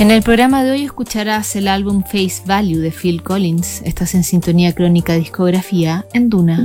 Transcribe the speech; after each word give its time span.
En 0.00 0.10
el 0.10 0.22
programa 0.22 0.64
de 0.64 0.70
hoy 0.70 0.84
escucharás 0.84 1.54
el 1.56 1.68
álbum 1.68 2.02
Face 2.02 2.40
Value 2.46 2.78
de 2.78 2.90
Phil 2.90 3.22
Collins. 3.22 3.82
Estás 3.82 4.14
en 4.14 4.24
sintonía 4.24 4.74
crónica 4.74 5.12
discografía 5.12 6.06
en 6.14 6.30
Duna. 6.30 6.64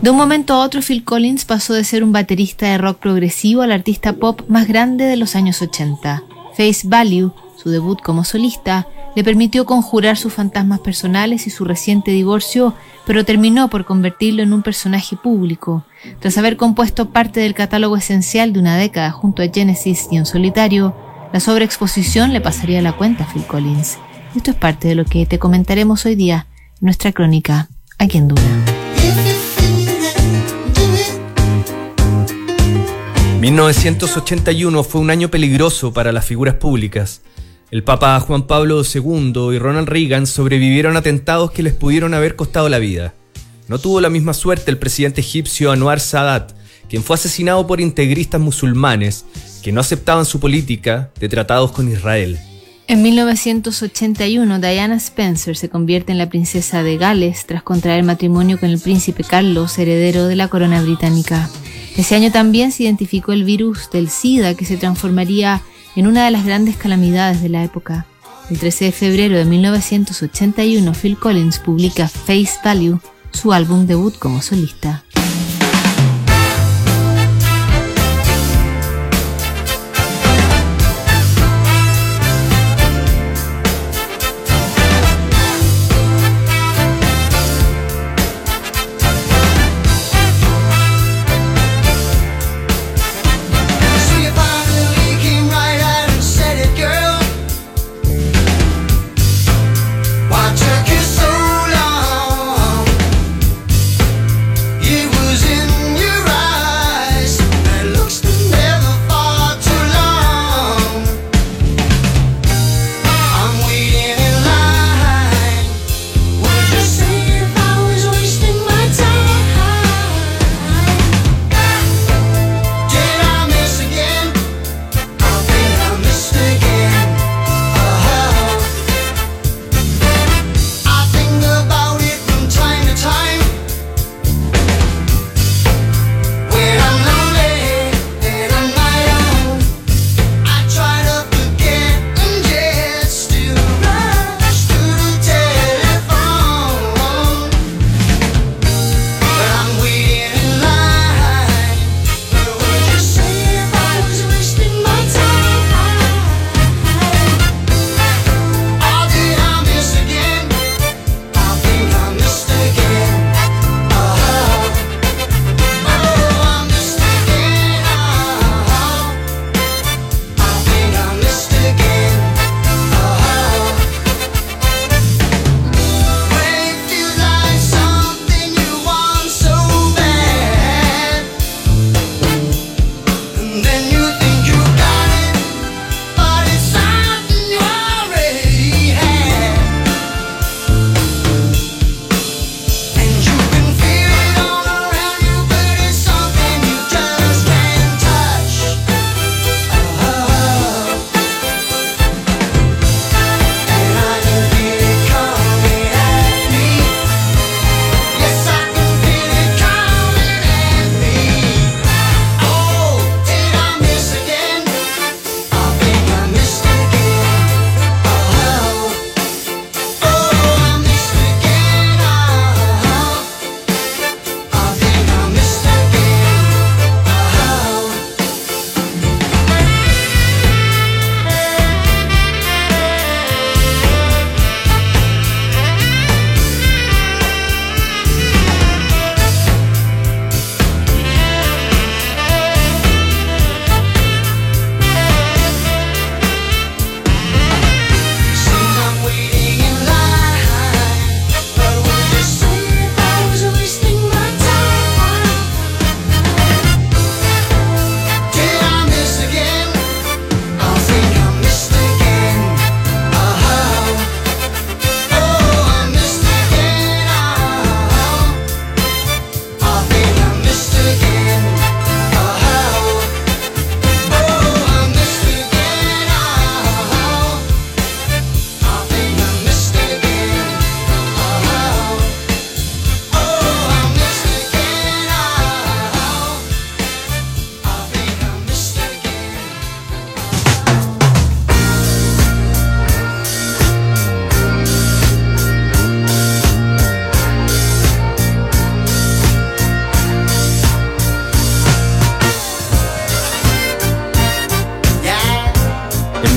De 0.00 0.08
un 0.08 0.16
momento 0.16 0.54
a 0.54 0.64
otro, 0.64 0.80
Phil 0.80 1.04
Collins 1.04 1.44
pasó 1.44 1.74
de 1.74 1.84
ser 1.84 2.02
un 2.02 2.12
baterista 2.12 2.64
de 2.70 2.78
rock 2.78 2.96
progresivo 2.96 3.60
al 3.60 3.72
artista 3.72 4.14
pop 4.14 4.40
más 4.48 4.66
grande 4.66 5.04
de 5.04 5.18
los 5.18 5.36
años 5.36 5.60
80. 5.60 6.22
Face 6.56 6.88
Value, 6.88 7.30
su 7.62 7.68
debut 7.68 8.00
como 8.00 8.24
solista, 8.24 8.88
le 9.14 9.22
permitió 9.22 9.66
conjurar 9.66 10.16
sus 10.16 10.32
fantasmas 10.32 10.80
personales 10.80 11.46
y 11.46 11.50
su 11.50 11.66
reciente 11.66 12.10
divorcio, 12.10 12.72
pero 13.06 13.26
terminó 13.26 13.68
por 13.68 13.84
convertirlo 13.84 14.42
en 14.42 14.54
un 14.54 14.62
personaje 14.62 15.14
público. 15.14 15.84
Tras 16.20 16.38
haber 16.38 16.56
compuesto 16.56 17.10
parte 17.10 17.40
del 17.40 17.52
catálogo 17.52 17.98
esencial 17.98 18.54
de 18.54 18.60
una 18.60 18.78
década 18.78 19.10
junto 19.10 19.42
a 19.42 19.48
Genesis 19.52 20.08
y 20.10 20.16
en 20.16 20.24
solitario, 20.24 21.03
la 21.34 21.40
sobreexposición 21.40 22.32
le 22.32 22.40
pasaría 22.40 22.80
la 22.80 22.92
cuenta 22.92 23.24
a 23.24 23.26
Phil 23.26 23.42
Collins. 23.44 23.98
Esto 24.36 24.52
es 24.52 24.56
parte 24.56 24.86
de 24.86 24.94
lo 24.94 25.04
que 25.04 25.26
te 25.26 25.40
comentaremos 25.40 26.06
hoy 26.06 26.14
día 26.14 26.46
en 26.74 26.86
nuestra 26.86 27.10
crónica 27.10 27.68
Aquí 27.98 28.18
en 28.18 28.28
Duna. 28.28 28.64
1981 33.40 34.84
fue 34.84 35.00
un 35.00 35.10
año 35.10 35.28
peligroso 35.28 35.92
para 35.92 36.12
las 36.12 36.24
figuras 36.24 36.54
públicas. 36.54 37.22
El 37.72 37.82
Papa 37.82 38.20
Juan 38.20 38.46
Pablo 38.46 38.82
II 38.84 39.32
y 39.52 39.58
Ronald 39.58 39.88
Reagan 39.88 40.28
sobrevivieron 40.28 40.96
atentados 40.96 41.50
que 41.50 41.64
les 41.64 41.72
pudieron 41.72 42.14
haber 42.14 42.36
costado 42.36 42.68
la 42.68 42.78
vida. 42.78 43.12
No 43.66 43.80
tuvo 43.80 44.00
la 44.00 44.08
misma 44.08 44.34
suerte 44.34 44.70
el 44.70 44.78
presidente 44.78 45.22
egipcio 45.22 45.72
Anwar 45.72 45.98
Sadat, 45.98 46.52
quien 46.88 47.02
fue 47.02 47.14
asesinado 47.14 47.66
por 47.66 47.80
integristas 47.80 48.40
musulmanes 48.40 49.24
que 49.62 49.72
no 49.72 49.80
aceptaban 49.80 50.24
su 50.24 50.40
política 50.40 51.10
de 51.18 51.28
tratados 51.28 51.72
con 51.72 51.90
Israel. 51.90 52.38
En 52.86 53.02
1981, 53.02 54.58
Diana 54.58 54.96
Spencer 54.96 55.56
se 55.56 55.70
convierte 55.70 56.12
en 56.12 56.18
la 56.18 56.28
princesa 56.28 56.82
de 56.82 56.98
Gales 56.98 57.46
tras 57.46 57.62
contraer 57.62 58.04
matrimonio 58.04 58.60
con 58.60 58.68
el 58.68 58.78
príncipe 58.78 59.24
Carlos, 59.24 59.78
heredero 59.78 60.26
de 60.26 60.36
la 60.36 60.48
corona 60.48 60.82
británica. 60.82 61.48
Ese 61.96 62.14
año 62.14 62.30
también 62.30 62.72
se 62.72 62.82
identificó 62.82 63.32
el 63.32 63.44
virus 63.44 63.88
del 63.90 64.10
SIDA 64.10 64.54
que 64.54 64.66
se 64.66 64.76
transformaría 64.76 65.62
en 65.96 66.06
una 66.06 66.26
de 66.26 66.30
las 66.30 66.44
grandes 66.44 66.76
calamidades 66.76 67.40
de 67.40 67.48
la 67.48 67.64
época. 67.64 68.06
El 68.50 68.58
13 68.58 68.86
de 68.86 68.92
febrero 68.92 69.38
de 69.38 69.46
1981, 69.46 70.92
Phil 70.92 71.16
Collins 71.16 71.60
publica 71.60 72.08
Face 72.08 72.58
Value, 72.62 73.00
su 73.30 73.54
álbum 73.54 73.86
debut 73.86 74.18
como 74.18 74.42
solista. 74.42 75.03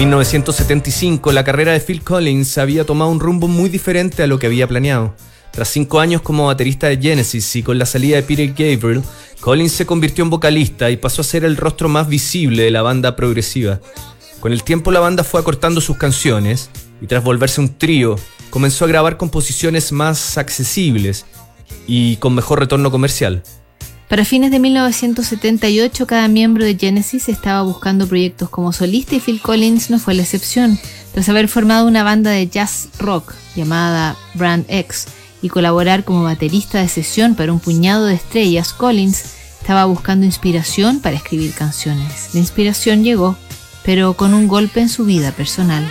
1975, 0.08 1.34
la 1.34 1.44
carrera 1.44 1.74
de 1.74 1.82
Phil 1.82 2.02
Collins 2.02 2.58
había 2.58 2.86
tomado 2.86 3.12
un 3.12 3.20
rumbo 3.20 3.50
muy 3.50 3.68
diferente 3.68 4.24
a 4.24 4.28
lo 4.28 4.40
que 4.40 4.48
había 4.48 4.66
planeado. 4.66 5.14
Tras 5.52 5.68
cinco 5.68 6.00
años 6.00 6.22
como 6.22 6.46
baterista 6.46 6.88
de 6.88 6.96
Genesis 6.96 7.58
y 7.58 7.62
con 7.62 7.78
la 7.78 7.86
salida 7.86 8.16
de 8.16 8.24
Peter 8.24 8.48
Gabriel, 8.48 9.04
Collins 9.42 9.74
se 9.74 9.86
convirtió 9.86 10.24
en 10.24 10.30
vocalista 10.30 10.90
y 10.90 10.96
pasó 10.96 11.22
a 11.22 11.26
ser 11.26 11.44
el 11.44 11.58
rostro 11.58 11.90
más 11.90 12.08
visible 12.08 12.64
de 12.64 12.72
la 12.72 12.84
banda 12.84 13.18
progresiva. 13.18 13.82
Con 14.40 14.54
el 14.54 14.64
tiempo 14.64 14.92
la 14.92 15.02
banda 15.02 15.26
fue 15.26 15.42
acortando 15.42 15.82
sus 15.82 15.98
canciones 15.98 16.70
y 17.02 17.08
tras 17.08 17.22
volverse 17.22 17.60
un 17.60 17.78
trío, 17.78 18.16
comenzó 18.50 18.86
a 18.86 18.88
grabar 18.88 19.18
composiciones 19.18 19.92
más 19.92 20.38
accesibles 20.38 21.26
y 21.86 22.16
con 22.18 22.34
mejor 22.34 22.60
retorno 22.60 22.92
comercial. 22.92 23.44
Para 24.08 24.24
fines 24.24 24.52
de 24.52 24.60
1978, 24.60 26.08
cada 26.08 26.30
miembro 26.30 26.64
de 26.64 26.78
Genesis 26.78 27.28
estaba 27.28 27.62
buscando 27.64 28.08
proyectos 28.08 28.50
como 28.50 28.72
solista 28.72 29.16
y 29.16 29.20
Phil 29.20 29.42
Collins 29.42 29.90
no 29.90 30.00
fue 30.00 30.14
la 30.14 30.22
excepción. 30.22 30.80
Tras 31.14 31.28
haber 31.28 31.50
formado 31.50 31.86
una 31.86 32.04
banda 32.04 32.32
de 32.32 32.48
jazz 32.48 32.88
rock 33.00 33.34
llamada 33.54 34.16
Brand 34.34 34.66
X 34.70 35.08
y 35.42 35.50
colaborar 35.50 36.06
como 36.06 36.24
baterista 36.24 36.80
de 36.80 36.88
sesión 36.88 37.36
para 37.36 37.52
un 37.52 37.60
puñado 37.60 38.06
de 38.06 38.16
estrellas, 38.16 38.72
Collins 38.72 39.26
estaba 39.60 39.84
buscando 39.84 40.26
inspiración 40.26 41.02
para 41.02 41.18
escribir 41.18 41.52
canciones. 41.52 42.30
La 42.34 42.40
inspiración 42.40 43.04
llegó, 43.04 43.36
pero 43.84 44.14
con 44.14 44.34
un 44.34 44.48
golpe 44.48 44.80
en 44.80 44.88
su 44.88 45.04
vida 45.04 45.34
personal. 45.34 45.86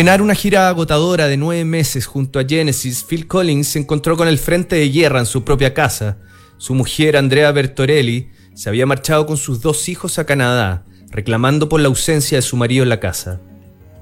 Terminar 0.00 0.22
una 0.22 0.34
gira 0.34 0.70
agotadora 0.70 1.28
de 1.28 1.36
nueve 1.36 1.62
meses 1.66 2.06
junto 2.06 2.38
a 2.38 2.44
Genesis, 2.48 3.04
Phil 3.06 3.26
Collins 3.26 3.68
se 3.68 3.80
encontró 3.80 4.16
con 4.16 4.28
el 4.28 4.38
frente 4.38 4.76
de 4.76 4.88
guerra 4.88 5.18
en 5.18 5.26
su 5.26 5.44
propia 5.44 5.74
casa. 5.74 6.16
Su 6.56 6.74
mujer, 6.74 7.18
Andrea 7.18 7.52
Bertorelli, 7.52 8.30
se 8.54 8.70
había 8.70 8.86
marchado 8.86 9.26
con 9.26 9.36
sus 9.36 9.60
dos 9.60 9.90
hijos 9.90 10.18
a 10.18 10.24
Canadá, 10.24 10.86
reclamando 11.10 11.68
por 11.68 11.82
la 11.82 11.88
ausencia 11.88 12.38
de 12.38 12.42
su 12.42 12.56
marido 12.56 12.82
en 12.82 12.88
la 12.88 12.98
casa. 12.98 13.42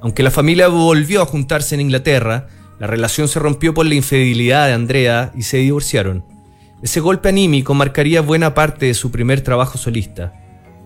Aunque 0.01 0.23
la 0.23 0.31
familia 0.31 0.69
volvió 0.69 1.21
a 1.21 1.27
juntarse 1.27 1.75
en 1.75 1.81
Inglaterra, 1.81 2.47
la 2.79 2.87
relación 2.87 3.27
se 3.27 3.41
rompió 3.41 3.75
por 3.75 3.85
la 3.85 3.97
infidelidad 3.97 4.69
de 4.69 4.75
Andrea 4.75 5.33
y 5.37 5.43
se 5.43 5.57
divorciaron. 5.57 6.25
Ese 6.81 7.01
golpe 7.01 7.31
anímico 7.31 7.75
marcaría 7.75 8.21
buena 8.21 8.55
parte 8.55 8.87
de 8.87 8.95
su 8.95 9.11
primer 9.11 9.41
trabajo 9.41 9.79
solista. 9.79 10.33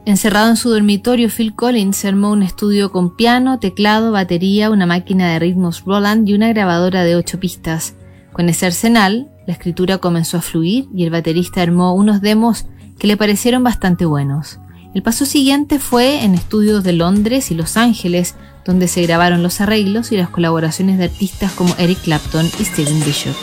Encerrado 0.04 0.50
en 0.50 0.56
su 0.56 0.71
dormitorio, 0.71 1.28
Phil 1.28 1.54
Collins 1.54 2.04
armó 2.04 2.32
un 2.32 2.42
estudio 2.42 2.90
con 2.90 3.14
piano, 3.14 3.61
teclado, 3.61 4.11
batería, 4.11 4.71
una 4.71 4.85
máquina 4.85 5.32
de 5.32 5.38
ritmos 5.38 5.85
Roland 5.85 6.28
y 6.28 6.35
una 6.35 6.49
grabadora 6.49 7.04
de 7.04 7.14
ocho 7.14 7.38
pistas. 7.38 7.94
Con 8.32 8.49
ese 8.49 8.66
arsenal, 8.66 9.30
la 9.47 9.52
escritura 9.52 9.99
comenzó 9.99 10.38
a 10.38 10.42
fluir 10.42 10.88
y 10.92 11.04
el 11.04 11.11
baterista 11.11 11.62
armó 11.62 11.94
unos 11.94 12.21
demos 12.21 12.66
que 12.99 13.06
le 13.06 13.16
parecieron 13.16 13.62
bastante 13.62 14.04
buenos. 14.04 14.59
El 14.92 15.02
paso 15.02 15.25
siguiente 15.25 15.78
fue 15.78 16.25
en 16.25 16.35
estudios 16.35 16.82
de 16.82 16.94
Londres 16.94 17.52
y 17.52 17.54
Los 17.54 17.76
Ángeles, 17.76 18.35
donde 18.64 18.88
se 18.88 19.02
grabaron 19.02 19.42
los 19.42 19.61
arreglos 19.61 20.11
y 20.11 20.16
las 20.16 20.30
colaboraciones 20.30 20.99
de 20.99 21.04
artistas 21.04 21.52
como 21.52 21.75
Eric 21.78 22.00
Clapton 22.02 22.47
y 22.59 22.64
Steven 22.64 23.04
Bishop. 23.04 23.37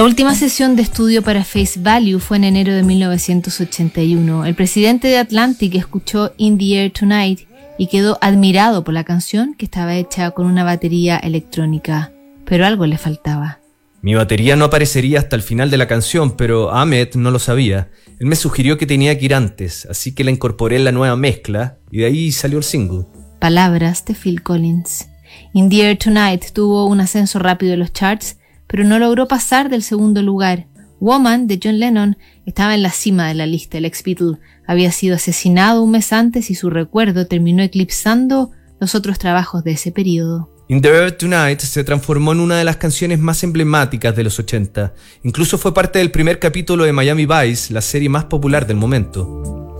La 0.00 0.06
última 0.06 0.34
sesión 0.34 0.76
de 0.76 0.82
estudio 0.82 1.20
para 1.20 1.44
Face 1.44 1.78
Value 1.78 2.20
fue 2.20 2.38
en 2.38 2.44
enero 2.44 2.72
de 2.72 2.82
1981. 2.82 4.46
El 4.46 4.54
presidente 4.54 5.08
de 5.08 5.18
Atlantic 5.18 5.74
escuchó 5.74 6.32
In 6.38 6.56
the 6.56 6.84
Air 6.84 6.90
Tonight 6.90 7.40
y 7.76 7.86
quedó 7.88 8.16
admirado 8.22 8.82
por 8.82 8.94
la 8.94 9.04
canción 9.04 9.52
que 9.52 9.66
estaba 9.66 9.96
hecha 9.96 10.30
con 10.30 10.46
una 10.46 10.64
batería 10.64 11.18
electrónica, 11.18 12.12
pero 12.46 12.64
algo 12.64 12.86
le 12.86 12.96
faltaba. 12.96 13.60
Mi 14.00 14.14
batería 14.14 14.56
no 14.56 14.64
aparecería 14.64 15.18
hasta 15.18 15.36
el 15.36 15.42
final 15.42 15.70
de 15.70 15.76
la 15.76 15.86
canción, 15.86 16.30
pero 16.30 16.72
Ahmed 16.72 17.16
no 17.16 17.30
lo 17.30 17.38
sabía. 17.38 17.90
Él 18.18 18.26
me 18.26 18.36
sugirió 18.36 18.78
que 18.78 18.86
tenía 18.86 19.18
que 19.18 19.26
ir 19.26 19.34
antes, 19.34 19.84
así 19.84 20.14
que 20.14 20.24
la 20.24 20.30
incorporé 20.30 20.76
en 20.76 20.84
la 20.84 20.92
nueva 20.92 21.16
mezcla 21.16 21.76
y 21.90 21.98
de 21.98 22.06
ahí 22.06 22.32
salió 22.32 22.56
el 22.56 22.64
single. 22.64 23.04
Palabras 23.38 24.06
de 24.06 24.14
Phil 24.14 24.42
Collins. 24.42 25.10
In 25.52 25.68
the 25.68 25.82
Air 25.82 25.98
Tonight 25.98 26.52
tuvo 26.54 26.86
un 26.86 27.02
ascenso 27.02 27.38
rápido 27.38 27.74
en 27.74 27.80
los 27.80 27.92
charts, 27.92 28.38
pero 28.70 28.84
no 28.84 28.98
logró 28.98 29.26
pasar 29.26 29.68
del 29.68 29.82
segundo 29.82 30.22
lugar. 30.22 30.66
Woman 31.00 31.46
de 31.46 31.58
John 31.62 31.80
Lennon 31.80 32.16
estaba 32.46 32.74
en 32.74 32.82
la 32.82 32.90
cima 32.90 33.26
de 33.28 33.34
la 33.34 33.46
lista. 33.46 33.78
El 33.78 33.86
ex 33.86 34.02
Beatle 34.04 34.38
había 34.66 34.92
sido 34.92 35.16
asesinado 35.16 35.82
un 35.82 35.90
mes 35.90 36.12
antes 36.12 36.50
y 36.50 36.54
su 36.54 36.70
recuerdo 36.70 37.26
terminó 37.26 37.62
eclipsando 37.62 38.50
los 38.78 38.94
otros 38.94 39.18
trabajos 39.18 39.64
de 39.64 39.72
ese 39.72 39.92
periodo. 39.92 40.50
In 40.68 40.80
the 40.80 40.88
Air 40.88 41.10
Tonight 41.12 41.58
se 41.58 41.82
transformó 41.82 42.32
en 42.32 42.38
una 42.38 42.56
de 42.56 42.64
las 42.64 42.76
canciones 42.76 43.18
más 43.18 43.42
emblemáticas 43.42 44.14
de 44.14 44.22
los 44.22 44.38
80. 44.38 44.94
Incluso 45.24 45.58
fue 45.58 45.74
parte 45.74 45.98
del 45.98 46.12
primer 46.12 46.38
capítulo 46.38 46.84
de 46.84 46.92
Miami 46.92 47.26
Vice, 47.26 47.72
la 47.72 47.80
serie 47.80 48.08
más 48.08 48.26
popular 48.26 48.66
del 48.68 48.76
momento. 48.76 49.76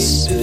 space. 0.00 0.39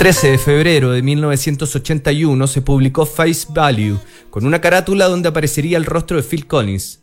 13 0.00 0.30
de 0.30 0.38
febrero 0.38 0.92
de 0.92 1.02
1981 1.02 2.46
se 2.46 2.62
publicó 2.62 3.04
Face 3.04 3.46
Value, 3.50 3.98
con 4.30 4.46
una 4.46 4.58
carátula 4.58 5.08
donde 5.08 5.28
aparecería 5.28 5.76
el 5.76 5.84
rostro 5.84 6.16
de 6.16 6.22
Phil 6.22 6.46
Collins. 6.46 7.02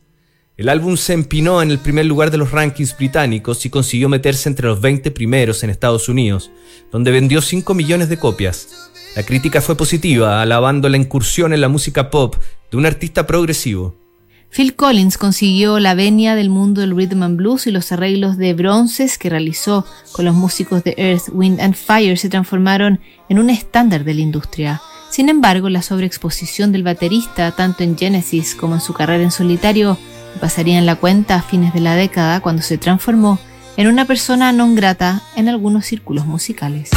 El 0.58 0.68
álbum 0.68 0.98
se 0.98 1.14
empinó 1.14 1.62
en 1.62 1.70
el 1.70 1.78
primer 1.78 2.08
lugar 2.08 2.32
de 2.32 2.40
los 2.40 2.50
rankings 2.50 2.98
británicos 2.98 3.64
y 3.68 3.70
consiguió 3.70 4.10
meterse 4.10 4.50
entre 4.50 4.66
los 4.66 4.82
20 4.82 5.12
primeros 5.12 5.62
en 5.62 5.70
Estados 5.70 6.10
Unidos, 6.10 6.50
donde 6.92 7.12
vendió 7.12 7.40
5 7.40 7.72
millones 7.76 8.10
de 8.10 8.18
copias. 8.18 8.90
La 9.16 9.22
crítica 9.22 9.62
fue 9.62 9.78
positiva, 9.78 10.42
alabando 10.42 10.90
la 10.90 10.98
incursión 10.98 11.54
en 11.54 11.62
la 11.62 11.70
música 11.70 12.10
pop 12.10 12.36
de 12.72 12.78
un 12.78 12.88
artista 12.88 13.28
progresivo. 13.28 14.07
Phil 14.50 14.76
Collins 14.76 15.18
consiguió 15.18 15.80
la 15.80 15.94
venia 15.94 16.36
del 16.36 16.50
mundo 16.50 16.82
del 16.82 16.96
rhythm 16.96 17.24
and 17.24 17.38
blues 17.38 17.68
y 17.68 17.72
los 17.72 17.92
arreglos 17.92 18.38
de 18.38 18.54
bronces 18.54 19.18
que 19.18 19.30
realizó 19.30 19.86
con 20.14 20.26
los 20.26 20.34
músicos 20.34 20.84
de 20.84 20.96
Earth, 20.98 21.30
Wind 21.32 21.62
and 21.62 21.76
Fire 21.76 22.18
se 22.18 22.30
transformaron 22.30 23.00
en 23.30 23.40
un 23.40 23.50
estándar 23.50 24.04
de 24.04 24.14
la 24.16 24.22
industria. 24.22 24.82
Sin 25.12 25.30
embargo, 25.30 25.70
la 25.70 25.82
sobreexposición 25.82 26.72
del 26.72 26.84
baterista, 26.84 27.52
tanto 27.52 27.84
en 27.84 27.98
Genesis 27.98 28.56
como 28.56 28.76
en 28.76 28.82
su 28.82 28.94
carrera 28.94 29.24
en 29.24 29.32
solitario, 29.32 29.98
pasaría 30.42 30.78
en 30.78 30.86
la 30.86 30.96
cuenta 30.96 31.36
a 31.36 31.42
fines 31.42 31.74
de 31.74 31.80
la 31.80 31.96
década 31.96 32.40
cuando 32.42 32.62
se 32.62 32.78
transformó 32.78 33.40
en 33.78 33.88
una 33.88 34.06
persona 34.06 34.52
non 34.52 34.74
grata 34.74 35.22
en 35.36 35.50
algunos 35.50 35.86
círculos 35.86 36.26
musicales. 36.26 36.90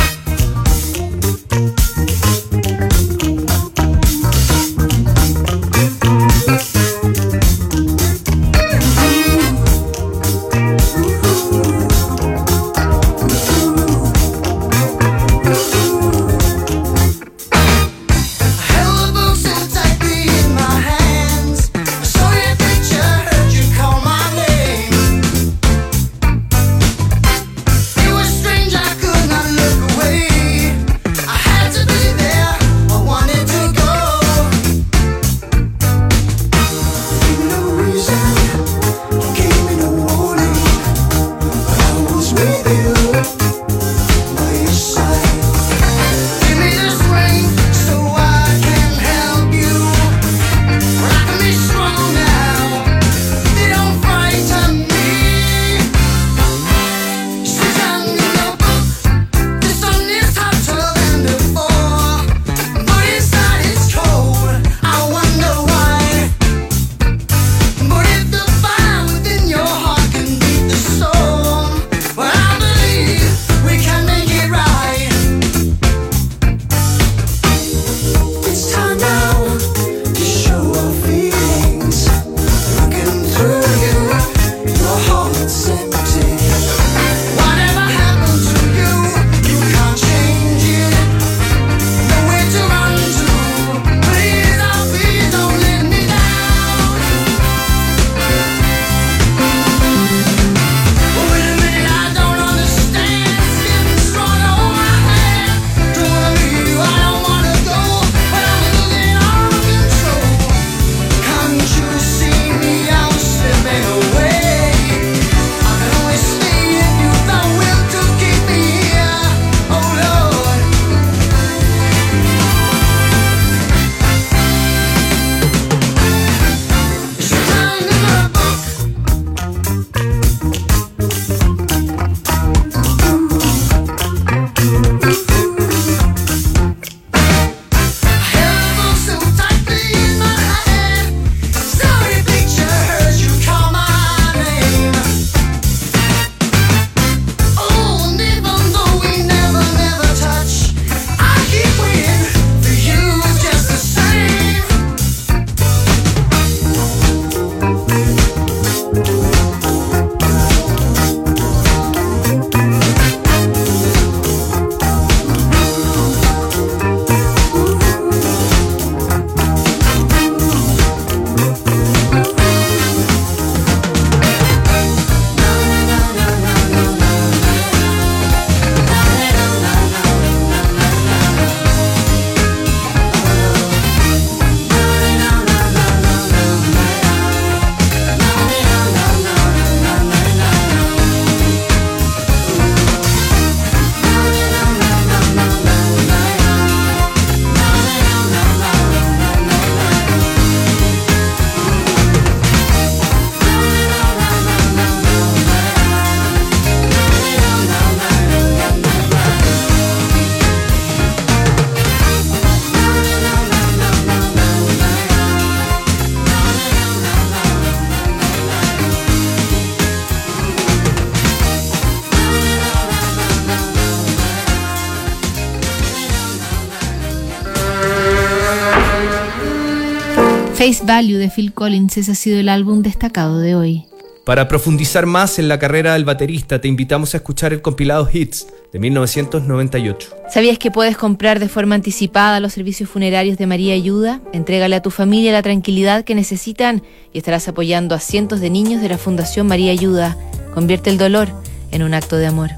Face 230.60 230.84
Value 230.84 231.16
de 231.16 231.30
Phil 231.30 231.54
Collins, 231.54 231.96
ese 231.96 232.12
ha 232.12 232.14
sido 232.14 232.38
el 232.38 232.50
álbum 232.50 232.82
destacado 232.82 233.38
de 233.38 233.54
hoy. 233.54 233.86
Para 234.26 234.46
profundizar 234.46 235.06
más 235.06 235.38
en 235.38 235.48
la 235.48 235.58
carrera 235.58 235.94
del 235.94 236.04
baterista, 236.04 236.60
te 236.60 236.68
invitamos 236.68 237.14
a 237.14 237.16
escuchar 237.16 237.54
el 237.54 237.62
compilado 237.62 238.06
Hits 238.12 238.46
de 238.70 238.78
1998. 238.78 240.16
¿Sabías 240.28 240.58
que 240.58 240.70
puedes 240.70 240.98
comprar 240.98 241.40
de 241.40 241.48
forma 241.48 241.76
anticipada 241.76 242.40
los 242.40 242.52
servicios 242.52 242.90
funerarios 242.90 243.38
de 243.38 243.46
María 243.46 243.72
Ayuda? 243.72 244.20
Entrégale 244.34 244.76
a 244.76 244.82
tu 244.82 244.90
familia 244.90 245.32
la 245.32 245.40
tranquilidad 245.40 246.04
que 246.04 246.14
necesitan 246.14 246.82
y 247.14 247.16
estarás 247.16 247.48
apoyando 247.48 247.94
a 247.94 247.98
cientos 247.98 248.42
de 248.42 248.50
niños 248.50 248.82
de 248.82 248.90
la 248.90 248.98
Fundación 248.98 249.46
María 249.46 249.72
Ayuda. 249.72 250.18
Convierte 250.52 250.90
el 250.90 250.98
dolor 250.98 251.30
en 251.70 251.82
un 251.82 251.94
acto 251.94 252.16
de 252.16 252.26
amor. 252.26 252.50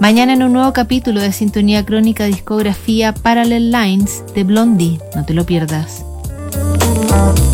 Mañana 0.00 0.32
en 0.32 0.42
un 0.42 0.54
nuevo 0.54 0.72
capítulo 0.72 1.20
de 1.20 1.30
Sintonía 1.30 1.86
Crónica 1.86 2.24
Discografía 2.24 3.14
Parallel 3.14 3.70
Lines 3.70 4.24
de 4.34 4.42
Blondie. 4.42 4.98
No 5.14 5.24
te 5.24 5.34
lo 5.34 5.46
pierdas. 5.46 6.04
Ooh. 6.56 7.53